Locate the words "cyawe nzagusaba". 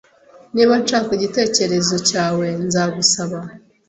2.09-3.39